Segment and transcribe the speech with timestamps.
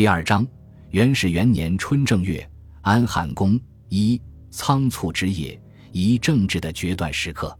[0.00, 0.48] 第二章，
[0.92, 2.50] 元始元年春正月，
[2.80, 3.60] 安汉宫
[3.90, 4.18] 一
[4.50, 5.60] 仓促之夜，
[5.92, 7.54] 一政治的决断时刻。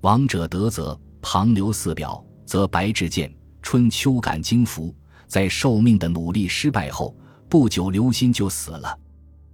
[0.00, 3.30] 王者得则旁流四表，则白至见。
[3.60, 4.94] 春秋感惊服，
[5.26, 7.14] 在受命的努力失败后，
[7.50, 8.98] 不久刘歆就死了。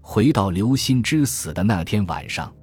[0.01, 2.55] 回到刘歆之死的那天晚上，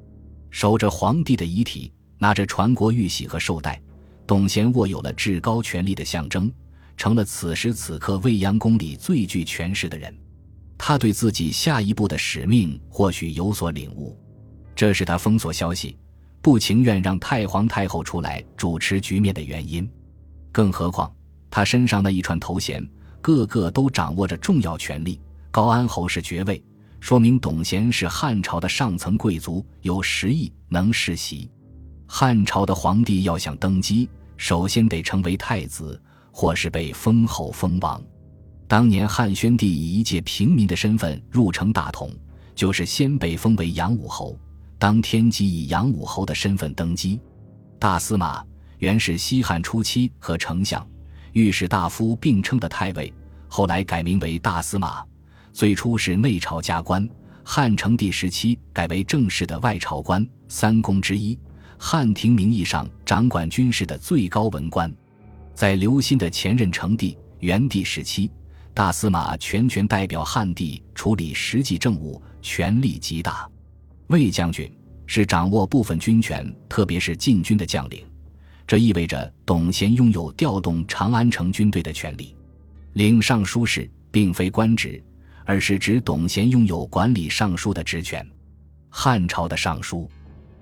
[0.49, 3.81] 守着皇帝的遗体，拿着传国玉玺和绶带，
[4.25, 6.49] 董贤握有了至高权力的象征。
[6.98, 10.13] 成了此时此刻未央宫里最具权势的人，
[10.77, 14.20] 他对自己下一步的使命或许有所领悟，
[14.76, 15.95] 这是他封锁消息、
[16.41, 19.88] 不情愿让太皇太后出来主持局面的原因。
[20.52, 21.13] 更何况
[21.52, 22.85] 他身上那一串头衔，
[23.21, 25.21] 个个都掌握着重要权力，
[25.52, 26.62] 高安侯是爵位，
[26.99, 31.48] 说明董贤是汉朝的上层贵族，有实力，能世袭。
[32.07, 36.02] 汉朝的皇帝要想登基，首先得成为太子。
[36.40, 38.00] 或是被封侯封王，
[38.68, 42.12] 当年汉宣帝以一介平民的身份入城大统，
[42.54, 44.38] 就是先被封为杨武侯，
[44.77, 47.20] 当天即以杨武侯的身份登基。
[47.79, 48.46] 大司马
[48.77, 50.88] 原是西汉初期和丞相、
[51.32, 53.12] 御史大夫并称的太尉，
[53.48, 55.04] 后来改名为大司马，
[55.51, 57.10] 最初是内朝加官，
[57.44, 61.35] 汉成帝时期改为正式的外朝官，三公之一，
[61.79, 64.96] 汉廷名义上掌管军事的最高文官。
[65.58, 68.30] 在刘歆的前任成帝元帝时期，
[68.75, 73.50] 大司马全权代表汉帝处理实际政务，权力极大。
[74.06, 74.72] 魏将军
[75.08, 78.06] 是掌握部分军权，特别是禁军的将领。
[78.68, 82.35] 这意味着董贤拥有调动长安城军队的权利。
[82.94, 85.03] 领尚书事并非官职，
[85.44, 88.24] 而是指董贤拥有管理尚书的职权。
[88.90, 90.08] 汉朝的尚书，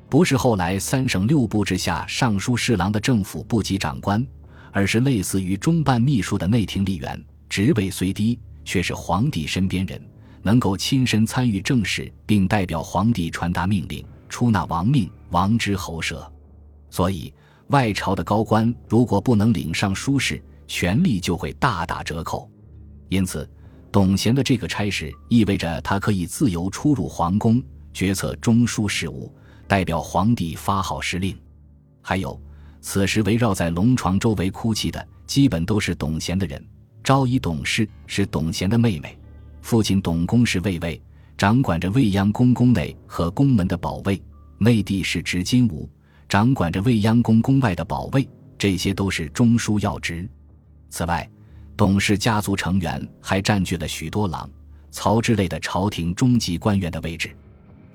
[0.10, 4.26] 不是后来三省六部之下尚书侍郎的政府部级长官。
[4.76, 10.06] 而是类似于中办秘书的内廷吏员，职位虽低，却是皇帝身边人，
[10.42, 16.30] 能够亲身参与政事，并代表皇帝传达命令、出纳王命、王之喉舌。
[16.90, 17.34] 所以，
[17.68, 22.52] 外朝的高官如果不能领上书事，权力就会大打折扣。
[23.08, 23.50] 因此，
[23.94, 27.64] 董贤的这个差事意味着他可以自由出入皇宫，
[27.94, 29.34] 决策中枢事务，
[29.70, 31.34] 代表皇帝发号施令。
[32.02, 32.38] 还有。
[32.88, 36.64] 此时围绕在龙床周围哭泣的，基本都是董贤的人。
[37.04, 39.18] 昭仪董氏是董贤的妹妹，
[39.64, 41.02] 父亲董公是卫尉，
[41.36, 44.16] 掌管着未央宫宫内和宫门的保卫；
[44.60, 45.90] 内弟是执金吾，
[46.30, 48.30] 掌管着未央宫宫外的保卫。
[48.56, 50.30] 这些都是中枢要职。
[50.92, 51.28] 此外，
[51.76, 54.48] 董氏家族成员还占据了许多郎、
[54.92, 57.36] 曹之类的朝廷中级官员的位置。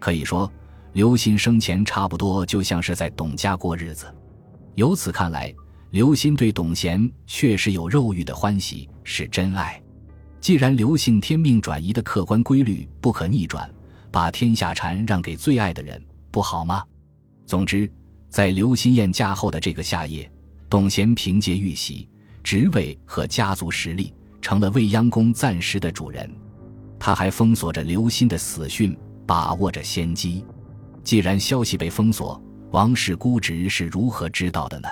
[0.00, 0.50] 可以说，
[0.94, 4.12] 刘歆生前差不多就像是在董家过日子。
[4.76, 5.54] 由此看来，
[5.90, 9.80] 刘歆对董贤确实有肉欲的欢喜，是真爱。
[10.40, 13.70] 既然刘姓天命转移的客观规律不可逆转，
[14.10, 16.82] 把天下禅让给最爱的人，不好吗？
[17.44, 17.90] 总之，
[18.28, 20.30] 在刘歆宴驾后的这个夏夜，
[20.68, 22.08] 董贤凭借玉玺、
[22.42, 26.30] 职位和家族实力，成了未央宫暂时的主人。
[26.98, 30.44] 他还封锁着刘歆的死讯，把握着先机。
[31.02, 32.40] 既然消息被封锁，
[32.72, 34.88] 王室估值是如何知道的呢？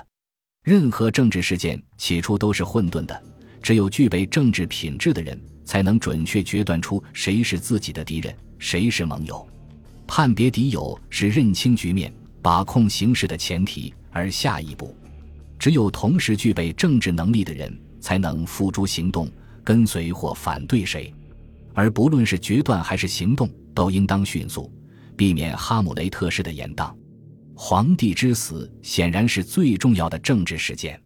[0.64, 3.22] 任何政治事件起初都是混沌的，
[3.62, 9.46] 只有具备政治品质的人，才能准确决断出谁是自己的敌人，谁是盟友。
[10.08, 12.12] 判别敌友是认清局面、
[12.42, 14.92] 把控形势的前提，而下一步，
[15.56, 19.30] 只有同时具备政治能力的人，才能付诸行动，
[19.62, 21.14] 跟随或反对谁。
[21.74, 24.68] 而不论是决断还是行动，都应当迅速，
[25.16, 26.92] 避免哈姆雷特式的延宕。
[27.60, 30.98] 皇帝之死显然是最重要的政治事件。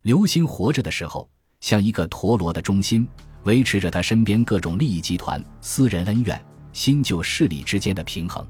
[0.00, 1.28] 刘歆活着的时候，
[1.60, 3.06] 像一个陀螺的中心，
[3.44, 8.42] 维持着他身边各种利益集团、私人恩怨、新旧势力之间的平衡。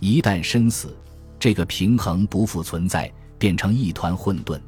[0.00, 0.96] 一旦身死，
[1.38, 4.58] 这个平衡不复存在，变成一团混沌。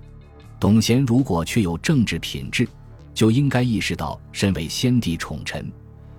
[0.60, 2.68] 董贤如果确有政治品质，
[3.14, 5.72] 就应该意识到，身为先帝宠臣，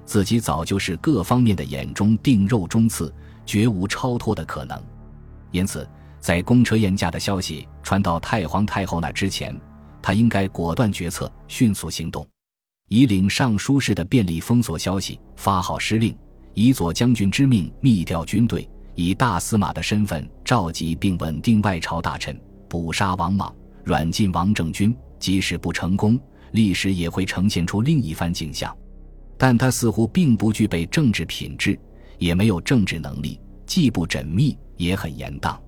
[0.04, 3.14] 自己早就是各方面的眼中钉、肉中刺，
[3.46, 4.82] 绝无超脱的可能。
[5.52, 5.86] 因此，
[6.22, 9.60] 在公车宴驾的消息传到太皇太后那之前，
[10.04, 12.26] 他应该果断决策，迅速行动，
[12.90, 16.16] 以领尚书事的便利封锁消息，发号施令，
[16.54, 22.40] 以左将军之命密调军队，以大司马的身份召集并稳定外朝大臣，
[22.70, 23.54] 捕杀王莽，
[23.84, 24.96] 软禁王政君。
[25.18, 26.20] 即使不成功，
[26.52, 28.76] 历史也会呈现出另一番景象。
[29.38, 31.80] 但他似乎并不具备政治品质，
[32.20, 34.56] 也没有政治能力，既不缜密。
[34.78, 35.62] 也很严当，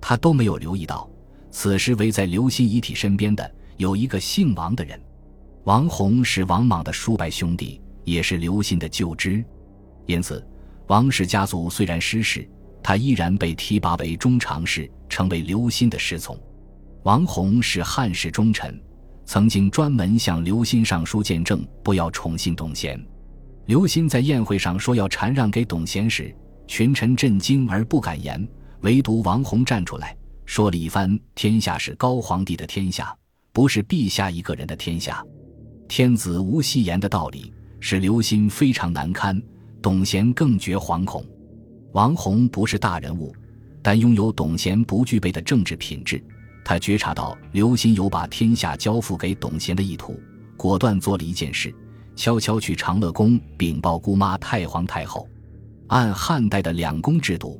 [0.00, 1.08] 他都没有留意到，
[1.50, 5.00] 此时围在刘歆遗体身边的有一个姓王的人。
[5.64, 9.44] 王弘是王莽的叔伯兄弟，也是刘歆的旧知。
[10.06, 10.46] 因此，
[10.86, 12.48] 王氏家族虽然失势，
[12.82, 16.38] 他依然被提拔为中常侍，成为刘歆的侍从。
[17.02, 18.80] 王弘是汉室忠臣，
[19.26, 22.98] 曾经专门向刘歆上书见证，不要宠信董贤。
[23.66, 26.34] 刘歆在宴会上说要禅让给董贤时，
[26.66, 28.48] 群臣震惊而不敢言，
[28.80, 33.14] 唯独王弘站出来说了一番：“天下是高皇帝的天下，
[33.52, 35.24] 不是陛下一个人的天下。
[35.88, 39.40] 天子无戏言的道理，使刘歆非常难堪。
[39.82, 41.24] 董贤更觉惶恐。
[41.92, 43.34] 王弘不是大人物，
[43.82, 46.22] 但拥有董贤不具备的政治品质。”
[46.64, 50.20] 他觉察到刘歆有把天下交付给董贤的意图，
[50.54, 51.74] 果断做了一件事，
[52.14, 55.26] 悄悄去长乐宫禀报姑妈太皇太后。
[55.86, 57.58] 按汉代的两宫制度，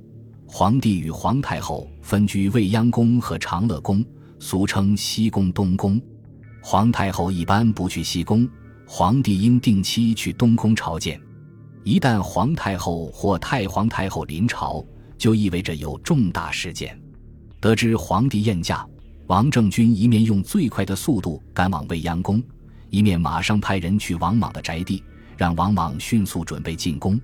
[0.50, 4.02] 皇帝与皇太后分居未央宫和长乐宫，
[4.40, 6.00] 俗称西宫、东宫。
[6.62, 8.48] 皇太后一般不去西宫，
[8.86, 11.20] 皇帝应定期去东宫朝见。
[11.84, 14.82] 一旦皇太后或太皇太后临朝，
[15.18, 16.98] 就意味着有重大事件。
[17.60, 18.84] 得知皇帝宴驾。
[19.26, 22.42] 王政君一面用最快的速度赶往未央宫，
[22.88, 25.04] 一面马上派人去王莽的宅地，
[25.36, 27.20] 让王莽迅速准备进宫。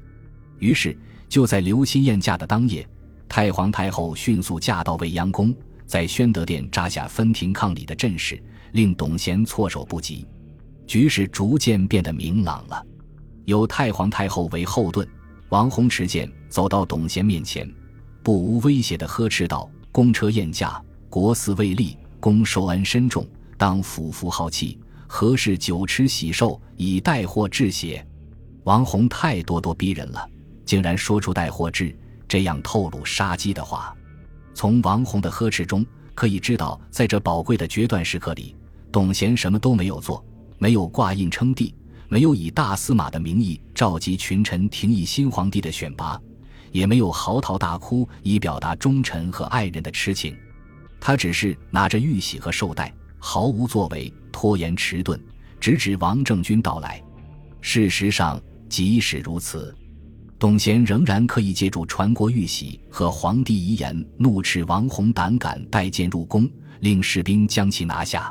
[0.59, 0.95] 于是，
[1.27, 2.87] 就在刘歆宴驾的当夜，
[3.29, 5.55] 太皇太后迅速驾到未央宫，
[5.87, 8.41] 在宣德殿扎下分庭抗礼的阵势，
[8.73, 10.27] 令董贤措手不及。
[10.87, 12.85] 局势逐渐变得明朗了。
[13.45, 15.07] 有太皇太后为后盾，
[15.49, 17.71] 王弘持剑走到董贤面前，
[18.23, 20.81] 不无威胁地呵斥道：“公车宴驾。”
[21.11, 23.25] 国嗣未立，公受恩深重，
[23.57, 28.05] 当抚服好气，何事酒吃喜寿，以带祸治邪？
[28.65, 30.29] 王弘太咄咄逼人了，
[30.65, 31.97] 竟然说出带祸治
[32.35, 33.95] 这样透露杀机的话。
[34.55, 35.87] 从王弘的呵斥中
[36.17, 38.57] 可以知道，在这宝贵的决断时刻里，
[38.91, 40.27] 董贤什么都没有做，
[40.59, 41.73] 没有挂印称帝，
[42.09, 46.21] 没有以大司马的名义召集群臣廷议新皇帝的选拔，
[46.73, 50.37] 也没有嚎啕大哭以表达忠臣和爱人的痴情。
[50.99, 55.25] 他只是拿着玉玺和绶带，毫无作为，拖延迟钝，
[55.61, 57.01] 直指王政君到来。
[57.61, 59.73] 事实上，即使如此，
[60.45, 66.47] 董贤仍然可以借助传国玉玺和皇帝遗言，怒斥王弘胆敢带剑入宫，
[66.81, 68.31] 令士兵将其拿下。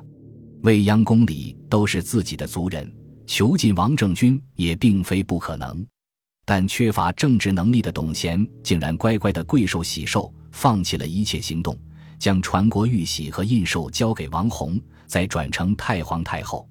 [0.61, 2.87] 未央宫里都是自己的族人，
[3.25, 5.83] 囚禁王政君也并非不可能。
[6.45, 11.75] 但缺乏政治能力的董贤，竟然乖乖的跪受喜寿，放弃了一切行动。
[12.19, 16.69] 将传国玉玺和印绶交给王弘，再转成太皇太后。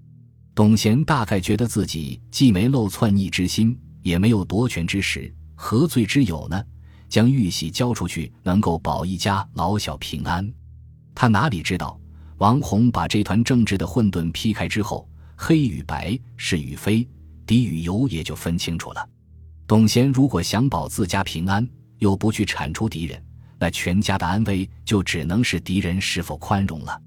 [0.54, 6.62] 董贤大概觉得自己既没露篡逆之心，也没有夺权之时，何罪之有呢？
[7.08, 10.50] 将玉玺交出去，能够保一家老小平安。
[11.14, 12.00] 他哪里知道，
[12.38, 17.06] 王弘把这团政治的混沌劈开之后，黑与白，是与非，
[17.46, 19.08] 敌与友也就分清楚了。
[19.66, 21.68] 董贤如果想保自家平安，
[21.98, 23.22] 又不去铲除敌人。
[23.58, 27.00] 那全家的安危就只能是敌人是否宽容了。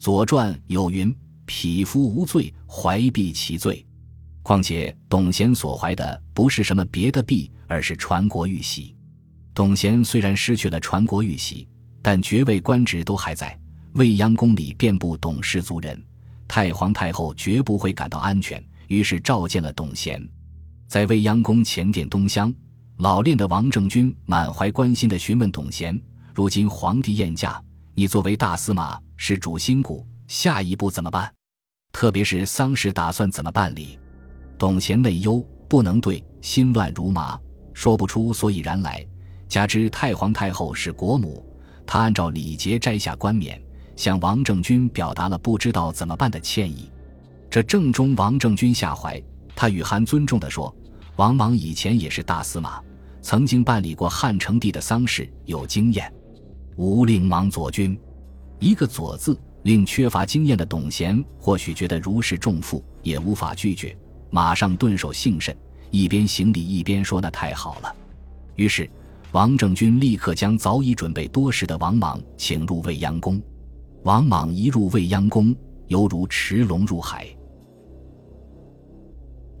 [0.02, 1.14] 《左传》有云
[1.46, 3.86] ：“匹夫无罪，怀璧其罪。”
[4.42, 8.94] 况且董贤所怀的不是什么别的璧，而是传国玉玺。
[9.54, 11.68] 董贤虽然失去了传国玉玺，
[12.00, 13.58] 但爵位官职都还在。
[13.92, 16.02] 未央宫里遍布董氏族人，
[16.48, 20.26] 太皇太后绝不会感到安全，于是召见了董贤，
[20.88, 22.52] 在未央宫前殿东厢。
[22.98, 26.00] 老练的王政君满怀关心地询问董贤
[26.34, 27.62] ：“如今皇帝宴驾，
[27.94, 31.32] 你作为大司马，是主心骨，下一步怎么办？
[31.92, 33.98] 特别是丧事打算怎么办理？”
[34.58, 37.38] 董贤内忧，不能对，心乱如麻，
[37.72, 39.04] 说不出所以然来。
[39.48, 41.44] 加之太皇太后是国母，
[41.86, 43.60] 他按照礼节摘下冠冕，
[43.96, 46.90] 向王政君表达了不知道怎么办的歉意。
[47.50, 49.22] 这正中王政君下怀，
[49.54, 50.74] 他与韩尊重地说
[51.16, 52.80] ：“王莽以前也是大司马。”
[53.20, 56.12] 曾经办理过汉成帝的丧事，有经验。
[56.76, 57.96] 吴令莽左军，
[58.58, 63.96] 一个“左”字，令缺乏经验的董贤或许觉得如释重负，也无法拒绝，
[64.32, 65.54] 马上顿首幸甚，
[65.90, 67.94] 一边行礼一边说：“那太好了。”
[68.56, 68.88] 于是，
[69.32, 73.38] 王政君立刻将早已准备多时的王莽请入未央宫。
[74.04, 75.54] 王莽一入未央宫，
[75.88, 77.28] 犹如驰龙入海。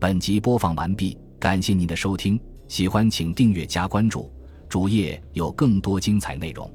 [0.00, 2.40] 本集播放完毕，感谢您的收听。
[2.66, 4.32] 喜欢请订阅加关注，
[4.70, 6.68] 主页有更多精彩内容。